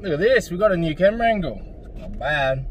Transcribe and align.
look 0.00 0.12
at 0.14 0.18
this. 0.18 0.50
We 0.50 0.58
got 0.58 0.72
a 0.72 0.76
new 0.76 0.94
camera 0.94 1.28
angle. 1.28 1.60
Not 1.96 2.18
bad. 2.18 2.66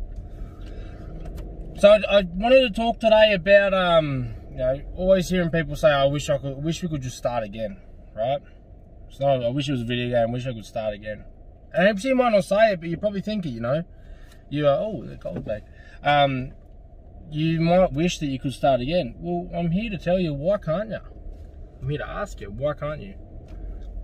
So 1.80 1.90
I, 1.90 2.20
I 2.20 2.22
wanted 2.34 2.62
to 2.62 2.70
talk 2.72 3.00
today 3.00 3.34
about 3.34 3.74
um, 3.74 4.34
you 4.52 4.58
know, 4.58 4.82
always 4.96 5.30
hearing 5.30 5.50
people 5.50 5.76
say, 5.76 5.92
"I 5.92 6.06
wish 6.06 6.30
I 6.30 6.38
could, 6.38 6.64
wish 6.64 6.82
we 6.82 6.90
could 6.90 7.02
just 7.02 7.18
start 7.18 7.44
again," 7.44 7.80
right? 8.16 8.40
Not. 9.20 9.44
I 9.44 9.50
wish 9.50 9.68
it 9.68 9.74
was 9.74 9.82
a 9.82 9.86
video 9.86 10.10
game. 10.10 10.32
Wish 10.32 10.48
I 10.48 10.54
could 10.54 10.66
start 10.66 10.94
again. 10.94 11.26
And 11.74 12.02
you 12.04 12.16
might 12.16 12.32
not 12.32 12.46
say 12.46 12.74
it, 12.74 12.80
but 12.80 12.90
you 12.90 12.96
probably 12.98 13.22
think 13.22 13.46
it. 13.46 13.50
You 13.50 13.60
know, 13.60 13.84
you 14.50 14.68
are. 14.68 14.78
Oh, 14.80 15.04
the 15.06 15.18
cold 15.18 15.44
bag. 15.44 15.64
Um, 16.04 16.54
you 17.30 17.60
might 17.60 17.92
wish 17.92 18.20
that 18.20 18.28
you 18.28 18.40
could 18.40 18.54
start 18.54 18.80
again. 18.80 19.16
Well, 19.20 19.50
I'm 19.54 19.72
here 19.72 19.90
to 19.90 19.98
tell 19.98 20.20
you, 20.20 20.34
why 20.34 20.58
can't 20.58 20.90
you? 20.90 21.00
I'm 21.82 21.90
here 21.90 22.00
to 22.00 22.08
ask 22.08 22.40
you, 22.40 22.50
why 22.50 22.74
can't 22.74 23.02
you? 23.02 23.16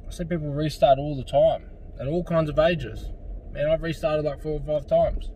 I 0.07 0.11
see 0.11 0.25
people 0.25 0.49
restart 0.53 0.99
all 0.99 1.15
the 1.15 1.23
time, 1.23 1.69
at 1.99 2.07
all 2.07 2.23
kinds 2.23 2.49
of 2.49 2.59
ages. 2.59 3.09
Man, 3.55 3.69
I've 3.69 3.81
restarted 3.81 4.25
like 4.25 4.41
four 4.41 4.59
or 4.59 4.79
five 4.79 4.87
times. 4.87 5.31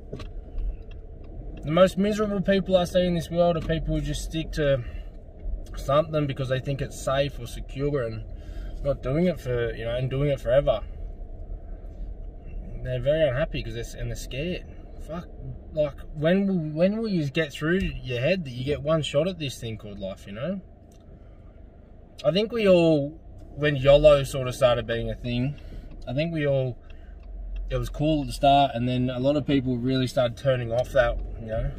The 1.63 1.71
most 1.71 1.97
miserable 1.97 2.41
people 2.41 2.77
I 2.77 2.83
see 2.83 3.05
in 3.05 3.15
this 3.15 3.31
world 3.31 3.57
are 3.57 3.61
people 3.61 3.95
who 3.95 4.01
just 4.01 4.23
stick 4.23 4.51
to 4.53 4.83
something 5.75 6.27
because 6.27 6.49
they 6.49 6.59
think 6.59 6.81
it's 6.81 6.99
safe 6.99 7.39
or 7.39 7.47
secure 7.47 8.03
and 8.03 8.23
not 8.83 9.01
doing 9.01 9.25
it 9.25 9.39
for, 9.39 9.73
you 9.73 9.85
know, 9.85 9.95
and 9.95 10.09
doing 10.09 10.29
it 10.29 10.39
forever. 10.39 10.81
They're 12.83 13.01
very 13.01 13.27
unhappy 13.27 13.63
because 13.63 13.73
they're, 13.73 14.01
and 14.01 14.11
they're 14.11 14.15
scared 14.15 14.65
fuck, 15.09 15.27
like 15.73 15.99
when 16.13 16.47
will 16.47 16.59
when 16.59 16.97
will 16.97 17.07
you 17.07 17.27
get 17.29 17.51
through 17.51 17.79
your 18.03 18.21
head 18.21 18.45
that 18.45 18.51
you 18.51 18.63
get 18.63 18.81
one 18.81 19.01
shot 19.01 19.27
at 19.27 19.39
this 19.39 19.59
thing 19.59 19.77
called 19.77 19.99
life? 19.99 20.25
You 20.27 20.33
know. 20.33 20.61
I 22.23 22.31
think 22.31 22.51
we 22.51 22.67
all, 22.67 23.17
when 23.55 23.77
YOLO 23.77 24.23
sort 24.23 24.49
of 24.49 24.55
started 24.55 24.85
being 24.85 25.09
a 25.09 25.15
thing, 25.15 25.55
I 26.05 26.13
think 26.13 26.33
we 26.33 26.45
all, 26.45 26.77
it 27.69 27.77
was 27.77 27.89
cool 27.89 28.21
at 28.21 28.27
the 28.27 28.33
start, 28.33 28.71
and 28.73 28.87
then 28.87 29.09
a 29.09 29.19
lot 29.19 29.35
of 29.35 29.45
people 29.45 29.77
really 29.77 30.07
started 30.07 30.37
turning 30.37 30.71
off 30.71 30.91
that, 30.93 31.17
you 31.39 31.47
know, 31.47 31.71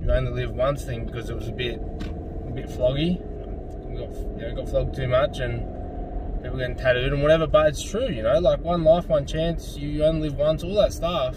you 0.00 0.10
only 0.10 0.32
live 0.32 0.50
once 0.52 0.84
thing 0.84 1.04
because 1.06 1.30
it 1.30 1.34
was 1.34 1.48
a 1.48 1.52
bit, 1.52 1.76
a 1.76 2.50
bit 2.50 2.66
floggy. 2.66 3.20
We 3.88 3.96
got, 3.98 4.14
you 4.14 4.48
know, 4.48 4.54
got 4.54 4.68
flogged 4.68 4.94
too 4.94 5.08
much, 5.08 5.40
and 5.40 5.60
people 6.42 6.58
getting 6.58 6.76
tattooed 6.76 7.12
and 7.12 7.22
whatever. 7.22 7.46
But 7.46 7.68
it's 7.68 7.82
true, 7.82 8.08
you 8.08 8.22
know, 8.22 8.38
like 8.38 8.60
one 8.60 8.84
life, 8.84 9.08
one 9.08 9.26
chance. 9.26 9.76
You 9.76 10.04
only 10.04 10.28
live 10.28 10.38
once. 10.38 10.62
All 10.62 10.74
that 10.76 10.92
stuff. 10.92 11.36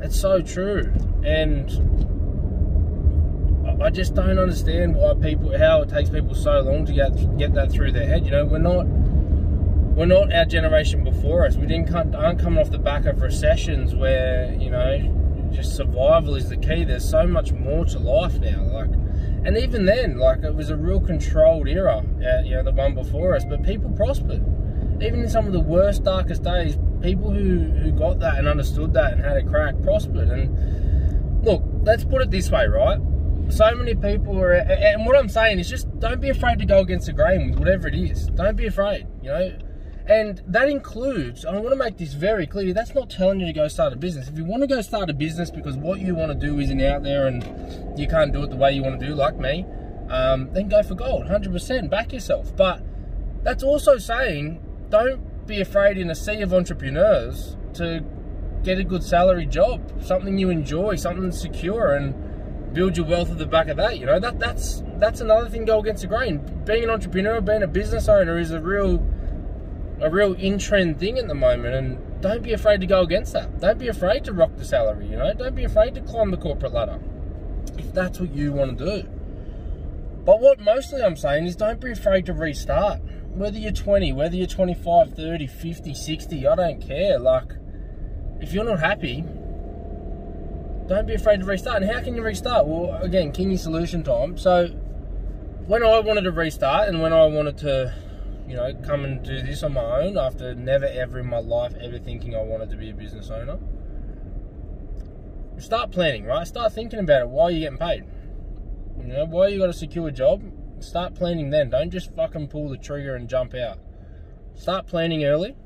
It's 0.00 0.18
so 0.18 0.40
true. 0.40 0.92
And 1.24 1.70
I 3.82 3.90
just 3.90 4.14
don't 4.14 4.38
understand 4.38 4.94
why 4.94 5.14
people, 5.14 5.56
how 5.58 5.82
it 5.82 5.88
takes 5.88 6.08
people 6.08 6.34
so 6.34 6.60
long 6.60 6.86
to 6.86 6.92
get 6.92 7.36
get 7.36 7.52
that 7.54 7.72
through 7.72 7.92
their 7.92 8.06
head. 8.06 8.24
You 8.24 8.30
know, 8.30 8.44
we're 8.44 8.58
not 8.58 8.86
we're 9.94 10.06
not 10.06 10.32
our 10.32 10.44
generation 10.44 11.04
before 11.04 11.46
us. 11.46 11.56
We 11.56 11.66
didn't 11.66 11.94
aren't 11.94 12.40
coming 12.40 12.58
off 12.58 12.70
the 12.70 12.78
back 12.78 13.04
of 13.04 13.20
recessions 13.20 13.94
where 13.94 14.52
you 14.54 14.70
know 14.70 15.50
just 15.52 15.76
survival 15.76 16.34
is 16.34 16.48
the 16.48 16.56
key. 16.56 16.84
There's 16.84 17.08
so 17.08 17.26
much 17.26 17.52
more 17.52 17.84
to 17.84 17.98
life 17.98 18.38
now. 18.38 18.62
Like, 18.62 18.90
and 19.44 19.56
even 19.58 19.84
then, 19.84 20.16
like 20.16 20.42
it 20.42 20.54
was 20.54 20.70
a 20.70 20.76
real 20.76 21.00
controlled 21.00 21.68
era. 21.68 21.98
Uh, 21.98 22.42
you 22.42 22.52
know, 22.52 22.62
the 22.62 22.72
one 22.72 22.94
before 22.94 23.36
us, 23.36 23.44
but 23.44 23.62
people 23.62 23.90
prospered. 23.90 24.42
Even 25.02 25.20
in 25.20 25.28
some 25.28 25.46
of 25.46 25.52
the 25.52 25.60
worst, 25.60 26.04
darkest 26.04 26.42
days, 26.42 26.78
people 27.02 27.30
who, 27.30 27.58
who 27.58 27.92
got 27.92 28.20
that 28.20 28.38
and 28.38 28.48
understood 28.48 28.94
that 28.94 29.14
and 29.14 29.24
had 29.24 29.36
a 29.36 29.42
crack 29.42 29.74
prospered. 29.82 30.28
And 30.28 31.44
look, 31.44 31.62
let's 31.82 32.04
put 32.04 32.22
it 32.22 32.30
this 32.30 32.50
way, 32.50 32.66
right? 32.66 33.00
So 33.48 33.74
many 33.74 33.94
people 33.94 34.40
are, 34.40 34.52
and 34.54 35.04
what 35.04 35.16
I'm 35.16 35.28
saying 35.28 35.58
is 35.58 35.68
just 35.68 35.88
don't 35.98 36.20
be 36.20 36.30
afraid 36.30 36.60
to 36.60 36.64
go 36.64 36.80
against 36.80 37.06
the 37.06 37.12
grain 37.12 37.50
with 37.50 37.58
whatever 37.58 37.88
it 37.88 37.94
is. 37.94 38.28
Don't 38.28 38.56
be 38.56 38.66
afraid, 38.66 39.06
you 39.20 39.28
know? 39.28 39.52
And 40.06 40.42
that 40.46 40.68
includes, 40.68 41.44
I 41.44 41.52
want 41.52 41.70
to 41.70 41.76
make 41.76 41.96
this 41.96 42.12
very 42.12 42.46
clear, 42.46 42.72
that's 42.74 42.94
not 42.94 43.08
telling 43.08 43.40
you 43.40 43.46
to 43.46 43.52
go 43.52 43.68
start 43.68 43.92
a 43.92 43.96
business. 43.96 44.28
If 44.28 44.36
you 44.36 44.44
want 44.44 44.62
to 44.62 44.66
go 44.66 44.80
start 44.80 45.08
a 45.10 45.14
business 45.14 45.50
because 45.50 45.76
what 45.76 46.00
you 46.00 46.14
want 46.14 46.32
to 46.32 46.46
do 46.46 46.58
isn't 46.58 46.80
out 46.80 47.02
there 47.02 47.28
and 47.28 47.98
you 47.98 48.08
can't 48.08 48.32
do 48.32 48.42
it 48.42 48.50
the 48.50 48.56
way 48.56 48.72
you 48.72 48.82
want 48.82 48.98
to 48.98 49.06
do, 49.06 49.14
like 49.14 49.38
me, 49.38 49.64
um, 50.08 50.50
then 50.52 50.68
go 50.68 50.82
for 50.82 50.94
gold, 50.94 51.26
100%, 51.26 51.88
back 51.88 52.12
yourself. 52.12 52.54
But 52.56 52.82
that's 53.42 53.62
also 53.62 53.98
saying 53.98 54.60
don't 54.90 55.46
be 55.46 55.60
afraid 55.60 55.98
in 55.98 56.10
a 56.10 56.14
sea 56.14 56.42
of 56.42 56.52
entrepreneurs 56.52 57.56
to 57.74 58.04
get 58.62 58.78
a 58.78 58.84
good 58.84 59.02
salary 59.02 59.46
job, 59.46 59.80
something 60.02 60.38
you 60.38 60.50
enjoy, 60.50 60.96
something 60.96 61.32
secure, 61.32 61.94
and 61.94 62.14
build 62.74 62.96
your 62.96 63.06
wealth 63.06 63.30
at 63.30 63.38
the 63.38 63.46
back 63.46 63.68
of 63.68 63.76
that. 63.76 63.98
You 63.98 64.06
know 64.06 64.20
that 64.20 64.38
that's 64.38 64.82
that's 64.98 65.20
another 65.20 65.48
thing 65.48 65.64
go 65.64 65.80
against 65.80 66.02
the 66.02 66.08
grain. 66.08 66.38
Being 66.64 66.84
an 66.84 66.90
entrepreneur, 66.90 67.40
being 67.40 67.62
a 67.62 67.66
business 67.66 68.08
owner 68.08 68.38
is 68.38 68.50
a 68.50 68.60
real 68.60 68.98
a 70.02 70.10
real 70.10 70.34
in 70.34 70.58
trend 70.58 70.98
thing 70.98 71.18
at 71.18 71.28
the 71.28 71.34
moment, 71.34 71.74
and 71.74 72.22
don't 72.22 72.42
be 72.42 72.52
afraid 72.52 72.80
to 72.80 72.86
go 72.86 73.00
against 73.00 73.32
that. 73.32 73.60
Don't 73.60 73.78
be 73.78 73.88
afraid 73.88 74.24
to 74.24 74.32
rock 74.32 74.56
the 74.56 74.64
salary. 74.64 75.06
You 75.06 75.16
know, 75.16 75.32
don't 75.32 75.54
be 75.54 75.64
afraid 75.64 75.94
to 75.94 76.00
climb 76.00 76.30
the 76.30 76.36
corporate 76.36 76.72
ladder 76.72 77.00
if 77.78 77.92
that's 77.94 78.20
what 78.20 78.34
you 78.34 78.52
want 78.52 78.78
to 78.78 78.84
do. 78.84 79.08
But 80.24 80.40
what 80.40 80.60
mostly 80.60 81.02
I'm 81.02 81.16
saying 81.16 81.46
is 81.46 81.56
don't 81.56 81.80
be 81.80 81.92
afraid 81.92 82.26
to 82.26 82.32
restart 82.32 83.00
whether 83.34 83.58
you're 83.58 83.72
20, 83.72 84.12
whether 84.12 84.36
you're 84.36 84.46
25, 84.46 85.14
30, 85.14 85.46
50, 85.46 85.94
60, 85.94 86.46
I 86.46 86.54
don't 86.54 86.80
care. 86.80 87.18
Like, 87.18 87.52
if 88.40 88.52
you're 88.52 88.64
not 88.64 88.78
happy, 88.78 89.24
don't 90.86 91.06
be 91.06 91.14
afraid 91.14 91.40
to 91.40 91.46
restart. 91.46 91.82
And 91.82 91.90
how 91.90 92.00
can 92.02 92.14
you 92.14 92.22
restart? 92.22 92.66
Well, 92.66 92.94
again, 93.02 93.32
Kingy 93.32 93.58
solution 93.58 94.02
time. 94.02 94.36
So, 94.36 94.66
when 95.66 95.82
I 95.82 95.98
wanted 96.00 96.22
to 96.22 96.32
restart 96.32 96.88
and 96.88 97.00
when 97.00 97.12
I 97.12 97.24
wanted 97.26 97.56
to, 97.58 97.94
you 98.48 98.56
know, 98.56 98.72
come 98.84 99.04
and 99.04 99.22
do 99.22 99.42
this 99.42 99.62
on 99.62 99.74
my 99.74 100.00
own 100.02 100.18
after 100.18 100.54
never 100.54 100.86
ever 100.86 101.20
in 101.20 101.26
my 101.26 101.38
life 101.38 101.74
ever 101.80 101.98
thinking 101.98 102.34
I 102.34 102.42
wanted 102.42 102.70
to 102.70 102.76
be 102.76 102.90
a 102.90 102.94
business 102.94 103.30
owner, 103.30 103.58
start 105.58 105.90
planning, 105.90 106.24
right? 106.24 106.46
Start 106.46 106.72
thinking 106.72 106.98
about 106.98 107.22
it. 107.22 107.28
Why 107.28 107.44
are 107.44 107.50
you 107.50 107.60
getting 107.60 107.78
paid? 107.78 108.04
You 108.98 109.04
know, 109.04 109.26
why 109.26 109.48
you 109.48 109.58
got 109.58 109.68
a 109.68 109.74
secure 109.74 110.10
job? 110.10 110.42
Start 110.80 111.14
planning 111.14 111.50
then. 111.50 111.70
Don't 111.70 111.90
just 111.90 112.14
fucking 112.14 112.48
pull 112.48 112.68
the 112.68 112.76
trigger 112.76 113.14
and 113.14 113.28
jump 113.28 113.54
out. 113.54 113.78
Start 114.54 114.86
planning 114.86 115.24
early. 115.24 115.56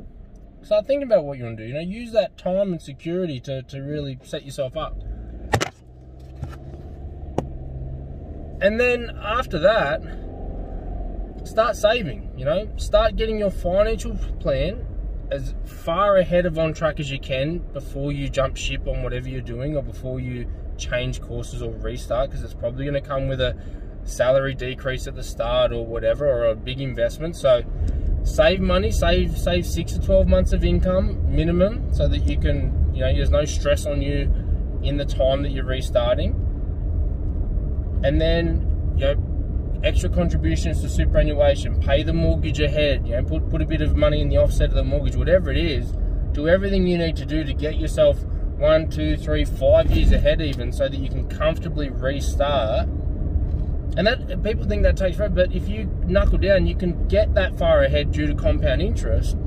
Start 0.62 0.86
thinking 0.86 1.04
about 1.04 1.24
what 1.24 1.38
you 1.38 1.44
want 1.44 1.56
to 1.58 1.64
do. 1.64 1.68
You 1.68 1.74
know, 1.74 1.80
use 1.80 2.12
that 2.12 2.36
time 2.36 2.72
and 2.72 2.82
security 2.82 3.40
to, 3.40 3.62
to 3.62 3.80
really 3.80 4.18
set 4.22 4.44
yourself 4.44 4.76
up. 4.76 5.00
And 8.60 8.80
then 8.80 9.16
after 9.22 9.58
that, 9.60 10.02
start 11.46 11.76
saving. 11.76 12.30
You 12.36 12.44
know, 12.44 12.68
start 12.76 13.16
getting 13.16 13.38
your 13.38 13.50
financial 13.50 14.16
plan 14.40 14.86
as 15.30 15.54
far 15.64 16.16
ahead 16.18 16.46
of 16.46 16.58
on 16.58 16.72
track 16.72 17.00
as 17.00 17.10
you 17.10 17.18
can 17.18 17.58
before 17.72 18.12
you 18.12 18.28
jump 18.28 18.56
ship 18.56 18.86
on 18.86 19.02
whatever 19.02 19.28
you're 19.28 19.40
doing 19.40 19.76
or 19.76 19.82
before 19.82 20.20
you 20.20 20.46
change 20.78 21.20
courses 21.20 21.62
or 21.62 21.72
restart 21.72 22.30
because 22.30 22.44
it's 22.44 22.54
probably 22.54 22.84
going 22.84 22.94
to 22.94 23.06
come 23.06 23.26
with 23.26 23.40
a 23.40 23.56
salary 24.04 24.54
decrease 24.54 25.06
at 25.06 25.14
the 25.14 25.22
start 25.22 25.72
or 25.72 25.84
whatever, 25.84 26.26
or 26.26 26.46
a 26.46 26.54
big 26.54 26.80
investment. 26.80 27.36
So 27.36 27.62
save 28.22 28.60
money, 28.60 28.92
save 28.92 29.36
save 29.36 29.66
six 29.66 29.92
to 29.92 30.00
twelve 30.00 30.28
months 30.28 30.52
of 30.52 30.64
income 30.64 31.34
minimum, 31.34 31.92
so 31.92 32.08
that 32.08 32.18
you 32.18 32.38
can, 32.38 32.92
you 32.94 33.00
know, 33.00 33.12
there's 33.12 33.30
no 33.30 33.44
stress 33.44 33.86
on 33.86 34.02
you 34.02 34.32
in 34.82 34.96
the 34.96 35.04
time 35.04 35.42
that 35.42 35.50
you're 35.50 35.64
restarting. 35.64 36.42
And 38.04 38.20
then, 38.20 38.94
you 38.96 39.06
know, 39.06 39.35
extra 39.82 40.08
contributions 40.08 40.80
to 40.82 40.88
superannuation, 40.88 41.80
pay 41.80 42.02
the 42.02 42.12
mortgage 42.12 42.60
ahead, 42.60 43.06
you 43.06 43.16
know, 43.16 43.22
put 43.22 43.48
put 43.50 43.62
a 43.62 43.66
bit 43.66 43.80
of 43.80 43.96
money 43.96 44.20
in 44.20 44.28
the 44.28 44.38
offset 44.38 44.68
of 44.68 44.74
the 44.74 44.84
mortgage, 44.84 45.16
whatever 45.16 45.50
it 45.50 45.58
is. 45.58 45.92
Do 46.32 46.48
everything 46.48 46.86
you 46.86 46.98
need 46.98 47.16
to 47.16 47.26
do 47.26 47.44
to 47.44 47.54
get 47.54 47.76
yourself 47.76 48.22
one, 48.58 48.88
two, 48.88 49.16
three, 49.16 49.44
five 49.44 49.90
years 49.90 50.12
ahead 50.12 50.40
even 50.40 50.72
so 50.72 50.88
that 50.88 50.98
you 50.98 51.08
can 51.08 51.28
comfortably 51.28 51.90
restart 51.90 52.88
and 53.96 54.06
that 54.06 54.42
people 54.42 54.66
think 54.66 54.82
that 54.82 54.96
takes 54.96 55.16
forever, 55.16 55.34
but 55.34 55.54
if 55.54 55.68
you 55.68 55.90
knuckle 56.06 56.36
down, 56.36 56.66
you 56.66 56.76
can 56.76 57.08
get 57.08 57.32
that 57.34 57.58
far 57.58 57.82
ahead 57.82 58.12
due 58.12 58.26
to 58.26 58.34
compound 58.34 58.82
interest 58.82 59.38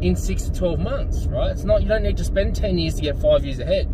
in 0.00 0.14
six 0.14 0.44
to 0.44 0.52
12 0.52 0.78
months, 0.78 1.26
right? 1.26 1.50
It's 1.50 1.64
not, 1.64 1.82
you 1.82 1.88
don't 1.88 2.04
need 2.04 2.16
to 2.18 2.24
spend 2.24 2.54
10 2.54 2.78
years 2.78 2.94
to 2.94 3.02
get 3.02 3.18
five 3.20 3.44
years 3.44 3.58
ahead. 3.58 3.92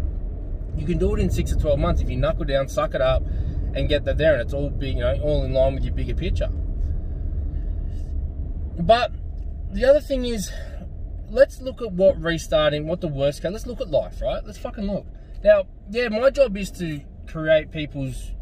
You 0.77 0.85
can 0.85 0.99
do 0.99 1.15
it 1.15 1.21
in 1.21 1.31
six 1.31 1.53
to 1.53 1.57
12 1.57 1.79
months 1.79 2.03
if 2.03 2.11
you 2.11 2.17
knuckle 2.17 2.45
down, 2.45 2.69
suck 2.69 2.95
it 2.95 3.01
up, 3.01 3.23
and 3.75 3.89
get 3.89 4.05
that 4.05 4.19
there, 4.19 4.33
and 4.33 4.43
it's 4.43 4.55
all 4.55 4.71
big, 4.71 4.97
you 4.97 5.01
know, 5.01 5.19
all 5.23 5.45
in 5.45 5.53
line 5.53 5.75
with 5.75 5.85
your 5.85 5.95
bigger 5.95 6.15
picture. 6.15 6.49
But 8.79 9.13
the 9.73 9.85
other 9.85 10.01
thing 10.01 10.25
is, 10.25 10.51
let's 11.29 11.61
look 11.61 11.83
at 11.83 11.93
what 11.93 12.21
restarting, 12.21 12.87
what 12.87 13.01
the 13.01 13.09
worst 13.09 13.43
case, 13.43 13.53
let's 13.53 13.67
look 13.67 13.81
at 13.81 13.91
life, 13.91 14.21
right? 14.21 14.45
Let's 14.45 14.59
fucking 14.59 14.87
look. 14.87 15.07
Now, 15.43 15.65
yeah, 15.91 16.09
my 16.09 16.31
job 16.31 16.57
is 16.57 16.71
to 16.73 17.01
create 17.27 17.71
people's 17.71 18.33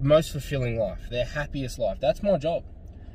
most 0.00 0.32
fulfilling 0.32 0.78
life, 0.78 1.08
their 1.10 1.24
happiest 1.24 1.78
life. 1.78 1.98
That's 2.00 2.22
my 2.22 2.36
job. 2.36 2.64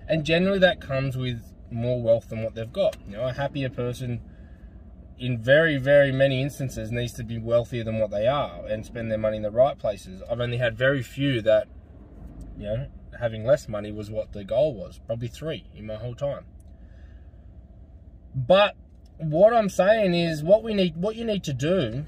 And 0.08 0.26
generally 0.26 0.60
that 0.60 0.82
comes 0.82 1.18
with 1.18 1.42
more 1.72 2.02
wealth 2.02 2.30
than 2.30 2.44
what 2.44 2.56
they've 2.56 2.72
got. 2.72 2.98
You 3.08 3.18
know, 3.18 3.28
a 3.28 3.34
happier 3.34 3.70
person 3.70 4.22
in 5.20 5.38
very, 5.38 5.78
very 5.78 6.12
many 6.12 6.42
instances 6.42 6.92
needs 6.92 7.14
to 7.14 7.24
be 7.24 7.38
wealthier 7.38 7.84
than 7.84 8.00
what 8.00 8.10
they 8.10 8.26
are 8.26 8.66
and 8.68 8.86
spend 8.86 9.12
their 9.12 9.18
money 9.18 9.38
in 9.38 9.44
the 9.44 9.52
right 9.52 9.78
places. 9.78 10.22
I've 10.30 10.40
only 10.40 10.58
had 10.58 10.78
very 10.78 11.04
few 11.04 11.42
that, 11.42 11.68
you 12.58 12.64
know, 12.64 12.88
having 13.20 13.44
less 13.44 13.68
money 13.68 13.92
was 13.92 14.10
what 14.10 14.32
the 14.32 14.46
goal 14.46 14.74
was. 14.74 15.00
Probably 15.06 15.28
three 15.28 15.66
in 15.76 15.86
my 15.86 15.96
whole 15.96 16.16
time. 16.16 16.46
But 18.34 18.76
what 19.18 19.54
I'm 19.54 19.70
saying 19.70 20.14
is 20.14 20.42
what 20.42 20.64
we 20.64 20.74
need, 20.74 20.96
what 20.96 21.18
you 21.18 21.26
need 21.26 21.44
to 21.44 21.54
do, 21.54 22.06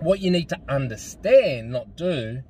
what 0.00 0.20
you 0.20 0.30
need 0.30 0.50
to 0.50 0.60
understand, 0.68 1.70
not 1.70 1.96
do. 1.96 2.42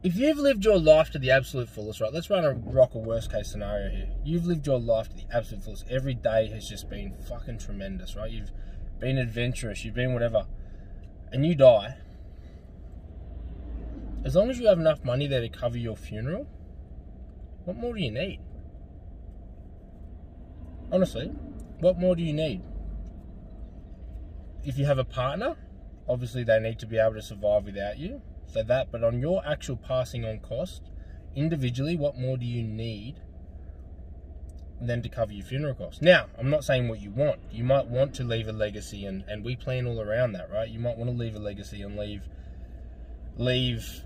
If 0.00 0.16
you've 0.16 0.38
lived 0.38 0.64
your 0.64 0.78
life 0.78 1.10
to 1.10 1.18
the 1.18 1.32
absolute 1.32 1.68
fullest, 1.68 2.00
right? 2.00 2.12
Let's 2.12 2.30
run 2.30 2.44
a 2.44 2.52
rock 2.52 2.94
a 2.94 2.98
worst 2.98 3.32
case 3.32 3.50
scenario 3.50 3.90
here. 3.90 4.08
You've 4.24 4.46
lived 4.46 4.64
your 4.64 4.78
life 4.78 5.08
to 5.08 5.16
the 5.16 5.24
absolute 5.36 5.64
fullest. 5.64 5.86
Every 5.90 6.14
day 6.14 6.46
has 6.48 6.68
just 6.68 6.88
been 6.88 7.14
fucking 7.28 7.58
tremendous, 7.58 8.14
right? 8.14 8.30
You've 8.30 8.52
been 9.00 9.18
adventurous, 9.18 9.84
you've 9.84 9.96
been 9.96 10.12
whatever, 10.12 10.46
and 11.32 11.44
you 11.44 11.56
die. 11.56 11.96
As 14.24 14.36
long 14.36 14.50
as 14.50 14.60
you 14.60 14.68
have 14.68 14.78
enough 14.78 15.04
money 15.04 15.26
there 15.26 15.40
to 15.40 15.48
cover 15.48 15.76
your 15.76 15.96
funeral, 15.96 16.46
what 17.64 17.76
more 17.76 17.94
do 17.94 18.00
you 18.00 18.12
need? 18.12 18.38
Honestly, 20.92 21.26
what 21.80 21.98
more 21.98 22.14
do 22.14 22.22
you 22.22 22.32
need? 22.32 22.62
If 24.64 24.78
you 24.78 24.86
have 24.86 24.98
a 24.98 25.04
partner, 25.04 25.56
obviously 26.08 26.44
they 26.44 26.60
need 26.60 26.78
to 26.78 26.86
be 26.86 26.98
able 26.98 27.14
to 27.14 27.22
survive 27.22 27.64
without 27.64 27.98
you. 27.98 28.22
So 28.48 28.62
that, 28.62 28.90
but 28.90 29.04
on 29.04 29.20
your 29.20 29.42
actual 29.46 29.76
passing 29.76 30.24
on 30.24 30.40
cost, 30.40 30.82
individually, 31.36 31.96
what 31.96 32.18
more 32.18 32.36
do 32.36 32.46
you 32.46 32.62
need 32.62 33.20
than 34.80 35.02
to 35.02 35.08
cover 35.08 35.32
your 35.32 35.44
funeral 35.44 35.74
costs? 35.74 36.00
Now, 36.00 36.26
I'm 36.38 36.50
not 36.50 36.64
saying 36.64 36.88
what 36.88 37.00
you 37.00 37.10
want. 37.10 37.40
You 37.50 37.64
might 37.64 37.86
want 37.86 38.14
to 38.14 38.24
leave 38.24 38.48
a 38.48 38.52
legacy, 38.52 39.04
and, 39.04 39.24
and 39.28 39.44
we 39.44 39.56
plan 39.56 39.86
all 39.86 40.00
around 40.00 40.32
that, 40.32 40.50
right? 40.50 40.68
You 40.68 40.78
might 40.78 40.96
want 40.96 41.10
to 41.10 41.16
leave 41.16 41.34
a 41.34 41.40
legacy 41.40 41.82
and 41.82 41.96
leave 41.96 42.22
leave 43.36 44.02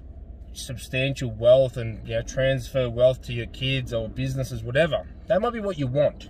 substantial 0.52 1.30
wealth 1.30 1.78
and 1.78 2.06
you 2.06 2.14
know 2.14 2.20
transfer 2.20 2.86
wealth 2.90 3.22
to 3.22 3.32
your 3.32 3.46
kids 3.46 3.94
or 3.94 4.08
businesses, 4.08 4.62
whatever. 4.62 5.06
That 5.28 5.40
might 5.40 5.52
be 5.52 5.60
what 5.60 5.78
you 5.78 5.86
want 5.86 6.28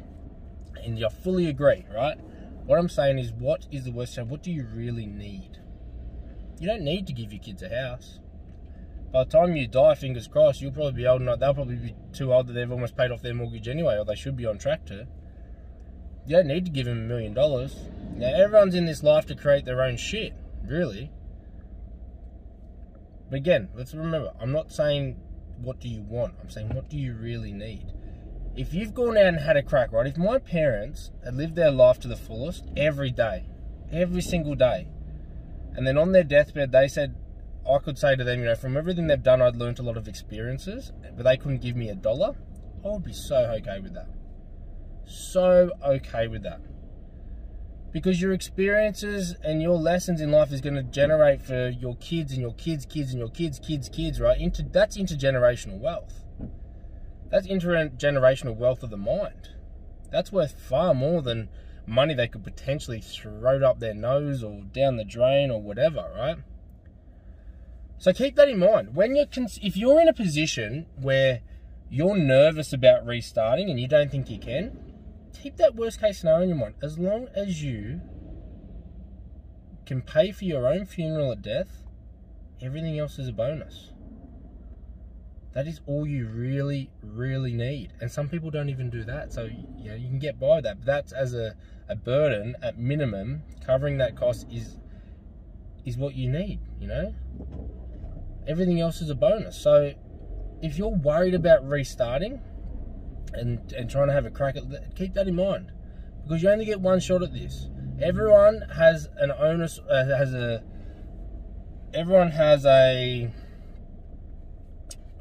and 0.84 0.98
you 0.98 1.08
fully 1.08 1.48
agree, 1.48 1.84
right? 1.94 2.18
What 2.66 2.78
I'm 2.78 2.88
saying 2.88 3.18
is, 3.18 3.32
what 3.32 3.66
is 3.70 3.84
the 3.84 3.92
worst? 3.92 4.18
What 4.18 4.42
do 4.42 4.52
you 4.52 4.66
really 4.72 5.06
need? 5.06 5.58
You 6.62 6.68
don't 6.68 6.82
need 6.82 7.08
to 7.08 7.12
give 7.12 7.32
your 7.32 7.42
kids 7.42 7.64
a 7.64 7.68
house. 7.68 8.20
By 9.12 9.24
the 9.24 9.30
time 9.30 9.56
you 9.56 9.66
die, 9.66 9.96
fingers 9.96 10.28
crossed, 10.28 10.60
you'll 10.60 10.70
probably 10.70 10.92
be 10.92 11.08
old 11.08 11.20
enough. 11.20 11.40
They'll 11.40 11.54
probably 11.54 11.74
be 11.74 11.96
too 12.12 12.32
old 12.32 12.46
that 12.46 12.52
they've 12.52 12.70
almost 12.70 12.96
paid 12.96 13.10
off 13.10 13.20
their 13.20 13.34
mortgage 13.34 13.66
anyway, 13.66 13.98
or 13.98 14.04
they 14.04 14.14
should 14.14 14.36
be 14.36 14.46
on 14.46 14.58
track 14.58 14.86
to. 14.86 15.08
You 16.24 16.36
don't 16.36 16.46
need 16.46 16.64
to 16.66 16.70
give 16.70 16.86
them 16.86 16.98
a 16.98 17.08
million 17.08 17.34
dollars. 17.34 17.74
Now, 18.14 18.32
everyone's 18.32 18.76
in 18.76 18.86
this 18.86 19.02
life 19.02 19.26
to 19.26 19.34
create 19.34 19.64
their 19.64 19.82
own 19.82 19.96
shit, 19.96 20.34
really. 20.64 21.10
But 23.28 23.38
again, 23.38 23.70
let's 23.74 23.92
remember, 23.92 24.30
I'm 24.40 24.52
not 24.52 24.70
saying 24.70 25.16
what 25.60 25.80
do 25.80 25.88
you 25.88 26.02
want. 26.02 26.34
I'm 26.40 26.48
saying 26.48 26.68
what 26.68 26.88
do 26.88 26.96
you 26.96 27.14
really 27.14 27.50
need 27.50 27.92
if 28.54 28.72
you've 28.72 28.94
gone 28.94 29.16
out 29.16 29.26
and 29.26 29.40
had 29.40 29.56
a 29.56 29.62
crack, 29.64 29.90
right? 29.90 30.06
If 30.06 30.16
my 30.16 30.38
parents 30.38 31.10
had 31.24 31.34
lived 31.34 31.56
their 31.56 31.70
life 31.70 31.98
to 32.00 32.08
the 32.08 32.16
fullest 32.16 32.66
every 32.76 33.10
day, 33.10 33.46
every 33.90 34.20
single 34.20 34.54
day, 34.54 34.86
and 35.74 35.86
then 35.86 35.96
on 35.98 36.12
their 36.12 36.24
deathbed 36.24 36.72
they 36.72 36.88
said, 36.88 37.14
I 37.68 37.78
could 37.78 37.98
say 37.98 38.16
to 38.16 38.24
them, 38.24 38.40
you 38.40 38.46
know, 38.46 38.54
from 38.54 38.76
everything 38.76 39.06
they've 39.06 39.22
done, 39.22 39.40
I'd 39.40 39.56
learnt 39.56 39.78
a 39.78 39.82
lot 39.82 39.96
of 39.96 40.08
experiences, 40.08 40.92
but 41.16 41.24
they 41.24 41.36
couldn't 41.36 41.62
give 41.62 41.76
me 41.76 41.88
a 41.88 41.94
dollar, 41.94 42.34
I 42.84 42.88
would 42.88 43.04
be 43.04 43.12
so 43.12 43.36
okay 43.36 43.78
with 43.80 43.94
that. 43.94 44.08
So 45.06 45.70
okay 45.84 46.26
with 46.26 46.42
that. 46.42 46.60
Because 47.92 48.20
your 48.20 48.32
experiences 48.32 49.36
and 49.44 49.62
your 49.62 49.76
lessons 49.76 50.20
in 50.20 50.30
life 50.30 50.50
is 50.50 50.60
going 50.60 50.74
to 50.74 50.82
generate 50.82 51.42
for 51.42 51.68
your 51.68 51.94
kids 51.96 52.32
and 52.32 52.40
your 52.40 52.54
kids' 52.54 52.86
kids 52.86 53.10
and 53.10 53.18
your 53.18 53.28
kids' 53.28 53.58
kids' 53.58 53.88
kids, 53.88 54.20
right? 54.20 54.40
Into 54.40 54.62
that's 54.62 54.96
intergenerational 54.96 55.78
wealth. 55.78 56.24
That's 57.30 57.46
intergenerational 57.46 58.56
wealth 58.56 58.82
of 58.82 58.90
the 58.90 58.96
mind. 58.96 59.50
That's 60.10 60.32
worth 60.32 60.58
far 60.60 60.94
more 60.94 61.22
than 61.22 61.48
money 61.86 62.14
they 62.14 62.28
could 62.28 62.44
potentially 62.44 63.00
throw 63.00 63.64
up 63.64 63.80
their 63.80 63.94
nose 63.94 64.42
or 64.42 64.62
down 64.72 64.96
the 64.96 65.04
drain 65.04 65.50
or 65.50 65.60
whatever, 65.60 66.10
right? 66.16 66.38
So 67.98 68.12
keep 68.12 68.36
that 68.36 68.48
in 68.48 68.58
mind. 68.58 68.94
When 68.94 69.14
you're 69.14 69.26
if 69.62 69.76
you're 69.76 70.00
in 70.00 70.08
a 70.08 70.12
position 70.12 70.86
where 70.96 71.40
you're 71.88 72.16
nervous 72.16 72.72
about 72.72 73.06
restarting 73.06 73.70
and 73.70 73.78
you 73.78 73.86
don't 73.86 74.10
think 74.10 74.30
you 74.30 74.38
can, 74.38 74.76
keep 75.40 75.56
that 75.56 75.74
worst 75.74 76.00
case 76.00 76.18
scenario 76.18 76.42
in 76.42 76.48
your 76.48 76.58
mind. 76.58 76.74
As 76.82 76.98
long 76.98 77.28
as 77.34 77.62
you 77.62 78.00
can 79.86 80.02
pay 80.02 80.32
for 80.32 80.44
your 80.44 80.66
own 80.66 80.86
funeral 80.86 81.32
at 81.32 81.42
death, 81.42 81.82
everything 82.60 82.98
else 82.98 83.18
is 83.18 83.28
a 83.28 83.32
bonus. 83.32 83.90
That 85.54 85.66
is 85.66 85.80
all 85.86 86.06
you 86.06 86.26
really, 86.28 86.90
really 87.02 87.52
need. 87.52 87.92
And 88.00 88.10
some 88.10 88.28
people 88.28 88.50
don't 88.50 88.70
even 88.70 88.88
do 88.88 89.04
that. 89.04 89.32
So, 89.32 89.44
you 89.44 89.90
know, 89.90 89.94
you 89.94 90.08
can 90.08 90.18
get 90.18 90.40
by 90.40 90.60
that. 90.62 90.78
But 90.78 90.86
that's 90.86 91.12
as 91.12 91.34
a, 91.34 91.54
a 91.88 91.94
burden 91.94 92.56
at 92.62 92.78
minimum, 92.78 93.42
covering 93.64 93.98
that 93.98 94.16
cost 94.16 94.46
is 94.50 94.78
is 95.84 95.96
what 95.96 96.14
you 96.14 96.30
need, 96.30 96.60
you 96.80 96.86
know? 96.86 97.12
Everything 98.46 98.80
else 98.80 99.00
is 99.00 99.10
a 99.10 99.14
bonus. 99.14 99.56
So 99.60 99.94
if 100.62 100.78
you're 100.78 100.88
worried 100.88 101.34
about 101.34 101.68
restarting 101.68 102.40
and 103.34 103.72
and 103.72 103.90
trying 103.90 104.06
to 104.06 104.14
have 104.14 104.24
a 104.24 104.30
crack 104.30 104.56
at 104.56 104.70
that, 104.70 104.96
keep 104.96 105.14
that 105.14 105.28
in 105.28 105.34
mind. 105.34 105.70
Because 106.22 106.42
you 106.42 106.48
only 106.48 106.64
get 106.64 106.80
one 106.80 107.00
shot 107.00 107.22
at 107.22 107.34
this. 107.34 107.68
Everyone 108.00 108.62
has 108.76 109.08
an 109.18 109.32
onus 109.32 109.80
uh, 109.90 110.04
has 110.04 110.32
a 110.32 110.62
everyone 111.92 112.30
has 112.30 112.64
a 112.64 113.30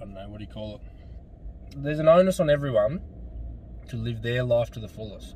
I 0.02 0.06
don't 0.06 0.16
know, 0.16 0.30
what 0.30 0.40
do 0.40 0.46
you 0.46 0.52
call 0.52 0.76
it? 0.76 0.82
There's 1.78 2.00
an 2.00 2.08
onus 2.08 2.40
on 2.40 2.50
everyone 2.50 3.02
to 3.90 3.98
live 3.98 4.24
their 4.24 4.44
life 4.44 4.72
to 4.72 4.80
the 4.80 4.88
fullest, 4.88 5.36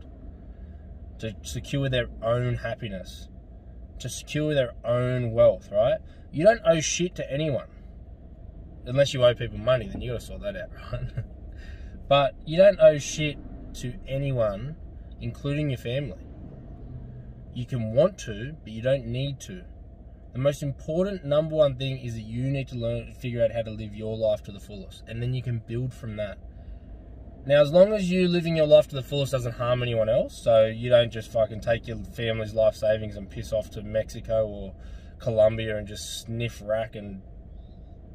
to 1.19 1.35
secure 1.43 1.87
their 1.87 2.07
own 2.23 2.55
happiness, 2.55 3.29
to 3.99 4.09
secure 4.09 4.55
their 4.55 4.73
own 4.83 5.33
wealth, 5.33 5.69
right? 5.71 5.99
You 6.31 6.45
don't 6.45 6.61
owe 6.65 6.81
shit 6.81 7.13
to 7.15 7.31
anyone. 7.31 7.67
Unless 8.87 9.13
you 9.13 9.23
owe 9.23 9.35
people 9.35 9.59
money, 9.59 9.87
then 9.87 10.01
you 10.01 10.13
gotta 10.13 10.25
sort 10.25 10.41
that 10.41 10.55
out, 10.55 10.69
right? 10.91 11.23
but 12.07 12.33
you 12.45 12.57
don't 12.57 12.79
owe 12.79 12.97
shit 12.97 13.37
to 13.75 13.93
anyone, 14.07 14.75
including 15.21 15.69
your 15.69 15.77
family. 15.77 16.25
You 17.53 17.65
can 17.65 17.93
want 17.93 18.17
to, 18.19 18.55
but 18.63 18.73
you 18.73 18.81
don't 18.81 19.05
need 19.05 19.39
to. 19.41 19.63
The 20.35 20.41
most 20.41 20.63
important 20.63 21.23
number 21.23 21.55
one 21.55 21.77
thing 21.77 21.97
is 21.99 22.15
that 22.15 22.23
you 22.23 22.51
need 22.51 22.67
to 22.67 22.75
learn 22.75 23.13
figure 23.13 23.41
out 23.41 23.53
how 23.53 23.61
to 23.61 23.71
live 23.71 23.95
your 23.95 24.17
life 24.17 24.43
to 24.43 24.51
the 24.51 24.59
fullest 24.59 25.01
and 25.07 25.23
then 25.23 25.33
you 25.33 25.41
can 25.41 25.61
build 25.65 25.93
from 25.93 26.17
that. 26.17 26.37
Now, 27.45 27.61
as 27.61 27.71
long 27.71 27.93
as 27.93 28.11
you 28.11 28.27
living 28.27 28.57
your 28.57 28.67
life 28.67 28.89
to 28.89 28.95
the 28.95 29.01
fullest 29.01 29.31
doesn't 29.31 29.53
harm 29.53 29.81
anyone 29.81 30.09
else, 30.09 30.37
so 30.37 30.65
you 30.65 30.89
don't 30.89 31.09
just 31.09 31.31
fucking 31.31 31.61
take 31.61 31.87
your 31.87 31.99
family's 31.99 32.53
life 32.53 32.75
savings 32.75 33.15
and 33.15 33.29
piss 33.29 33.53
off 33.53 33.69
to 33.71 33.81
Mexico 33.81 34.45
or 34.45 34.73
Colombia 35.19 35.77
and 35.77 35.87
just 35.87 36.25
sniff 36.25 36.61
rack 36.61 36.97
and 36.97 37.21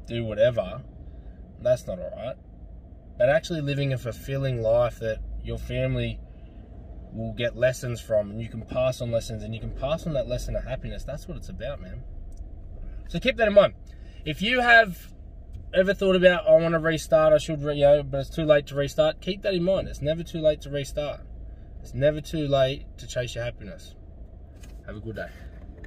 do 0.05 0.23
whatever, 0.23 0.83
that's 1.59 1.87
not 1.87 1.97
alright. 1.97 2.35
But 3.17 3.29
actually 3.29 3.61
living 3.61 3.93
a 3.93 3.97
fulfilling 3.97 4.61
life 4.61 4.99
that 4.99 5.17
your 5.43 5.57
family 5.57 6.19
will 7.13 7.33
get 7.33 7.57
lessons 7.57 7.99
from 7.99 8.31
and 8.31 8.41
you 8.41 8.49
can 8.49 8.61
pass 8.61 9.01
on 9.01 9.11
lessons 9.11 9.43
and 9.43 9.53
you 9.53 9.59
can 9.59 9.71
pass 9.71 10.07
on 10.07 10.13
that 10.13 10.27
lesson 10.27 10.55
of 10.55 10.63
happiness. 10.63 11.03
That's 11.03 11.27
what 11.27 11.37
it's 11.37 11.49
about, 11.49 11.81
man. 11.81 12.03
So 13.09 13.19
keep 13.19 13.37
that 13.37 13.47
in 13.47 13.53
mind. 13.53 13.73
If 14.25 14.41
you 14.41 14.61
have 14.61 15.11
ever 15.73 15.93
thought 15.93 16.15
about, 16.15 16.47
I 16.47 16.51
want 16.51 16.73
to 16.73 16.79
restart, 16.79 17.33
I 17.33 17.37
should, 17.37 17.61
you 17.61 17.81
know, 17.81 18.03
but 18.03 18.21
it's 18.21 18.29
too 18.29 18.45
late 18.45 18.67
to 18.67 18.75
restart, 18.75 19.21
keep 19.21 19.41
that 19.41 19.53
in 19.53 19.63
mind. 19.63 19.87
It's 19.87 20.01
never 20.01 20.23
too 20.23 20.39
late 20.39 20.61
to 20.61 20.69
restart. 20.69 21.21
It's 21.81 21.93
never 21.93 22.21
too 22.21 22.47
late 22.47 22.85
to 22.97 23.07
chase 23.07 23.35
your 23.35 23.43
happiness. 23.43 23.95
Have 24.85 24.95
a 24.95 24.99
good 24.99 25.15
day. 25.15 25.29